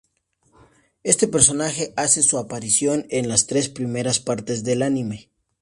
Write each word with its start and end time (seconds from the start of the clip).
Este 1.03 1.27
personaje 1.27 1.93
hace 1.95 2.23
su 2.23 2.39
aparición 2.39 3.05
en 3.11 3.29
las 3.29 3.45
tres 3.45 3.69
primeras 3.69 4.19
partes 4.19 4.63
del 4.63 4.81
anime. 4.81 5.29